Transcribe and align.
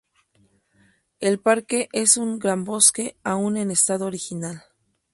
El 1.19 1.37
parque 1.39 1.87
es 1.93 2.17
un 2.17 2.39
gran 2.39 2.63
bosque 2.63 3.17
aún 3.23 3.55
en 3.55 3.69
estado 3.69 4.07
original. 4.07 4.63